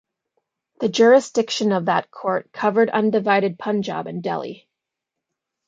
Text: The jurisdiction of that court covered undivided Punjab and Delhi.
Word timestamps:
The 0.79 0.89
jurisdiction 0.89 1.71
of 1.71 1.85
that 1.85 2.09
court 2.09 2.51
covered 2.51 2.89
undivided 2.89 3.59
Punjab 3.59 4.07
and 4.07 4.23
Delhi. 4.23 4.67